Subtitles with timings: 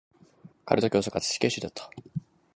[0.65, 1.91] カルト教祖かつ死刑囚だった。